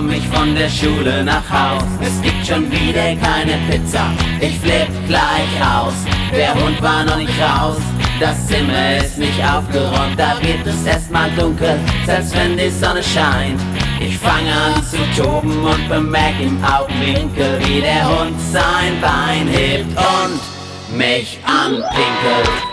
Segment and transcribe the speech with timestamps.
[0.00, 1.84] komm ich von der Schule nach Haus.
[2.00, 4.06] Es gibt schon wieder keine Pizza,
[4.40, 5.94] ich flipp gleich aus.
[6.32, 7.76] Der Hund war noch nicht raus,
[8.20, 13.60] das Zimmer ist nicht aufgeräumt, da wird es erstmal dunkel, selbst wenn die Sonne scheint.
[13.98, 19.96] Ich fange an zu toben und bemerk im Augenwinkel, wie der Hund sein Bein hebt
[19.96, 22.69] und mich anpinkelt.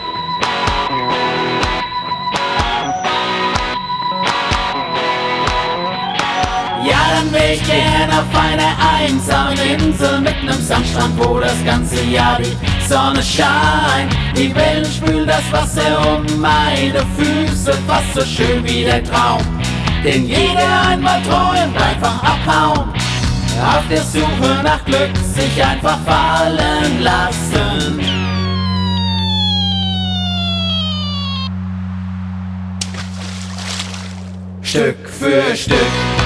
[6.92, 12.40] Dann wär ich gern auf einer einsamen Insel mit nem Sandstrand, wo das ganze Jahr
[12.40, 12.56] die
[12.88, 14.16] Sonne scheint.
[14.36, 19.42] Die Wellen spülen das Wasser um meine Füße, fast so schön wie der Traum,
[20.04, 22.90] den jeder einmal träumt, einfach abhauen.
[23.60, 28.00] Auf der Suche nach Glück sich einfach fallen lassen.
[34.62, 36.17] Stück für Stück.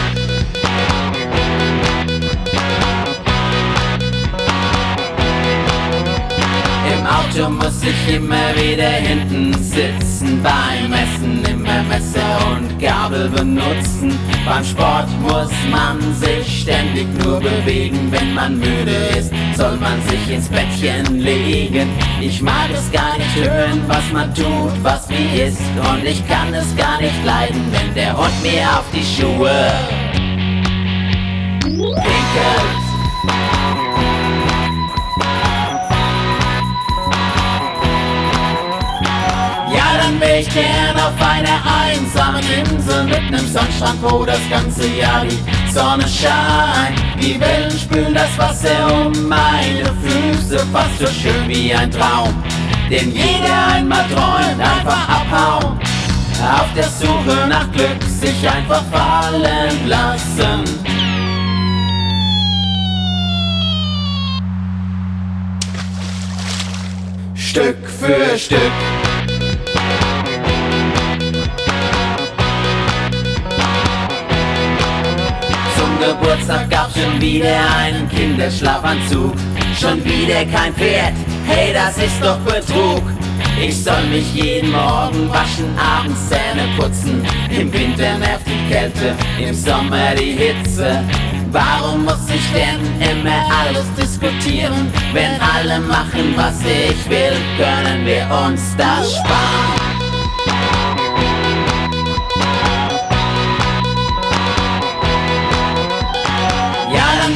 [7.12, 10.42] Auto muss ich immer wieder hinten sitzen.
[10.42, 14.18] Beim Essen immer Messer und Gabel benutzen.
[14.46, 18.12] Beim Sport muss man sich ständig nur bewegen.
[18.12, 21.90] Wenn man müde ist, soll man sich ins Bettchen legen.
[22.22, 25.62] Ich mag es gar nicht hören, was man tut, was wie ist.
[25.92, 29.72] Und ich kann es gar nicht leiden, wenn der Hund mir auf die Schuhe
[31.62, 32.81] pinkelt.
[40.42, 46.04] Ich gern auf einer einsamen Insel mit nem Sandstrand, wo das ganze Jahr die Sonne
[46.08, 46.98] scheint.
[47.22, 52.34] Die Wellen spülen das Wasser um meine Füße, fast so schön wie ein Traum,
[52.90, 55.80] den jeder einmal träumt, einfach abhauen.
[56.42, 60.64] Auf der Suche nach Glück sich einfach fallen lassen.
[67.36, 69.01] Stück für Stück.
[76.32, 79.34] Geburtstag gab's schon wieder einen Kinderschlafanzug.
[79.78, 81.12] Schon wieder kein Pferd,
[81.46, 83.04] hey, das ist doch Betrug.
[83.62, 87.26] Ich soll mich jeden Morgen waschen, abends Zähne putzen.
[87.50, 89.14] Im Winter nervt die Kälte,
[89.46, 91.04] im Sommer die Hitze.
[91.52, 92.80] Warum muss ich denn
[93.12, 94.90] immer alles diskutieren?
[95.12, 99.81] Wenn alle machen, was ich will, können wir uns das sparen.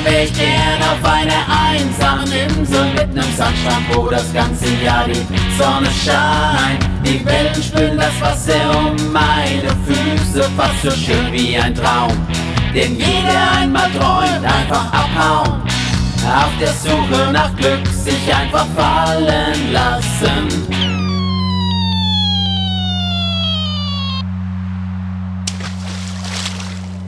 [0.05, 5.25] Wär ich gern auf einer einsamen Insel mit nem Sandstrand, wo das ganze Jahr die
[5.57, 6.83] Sonne scheint.
[7.05, 12.13] Die Wellen spülen das Wasser um meine Füße, fast so schön wie ein Traum,
[12.73, 15.61] den jeder einmal träumt, einfach abhauen.
[16.25, 20.85] Auf der Suche nach Glück sich einfach fallen lassen.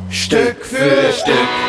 [0.09, 1.66] Stück für Stück.